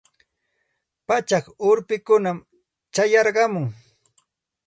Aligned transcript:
Pachak 1.07 1.45
urpikunam 1.69 2.37
chayarqamun. 2.93 3.67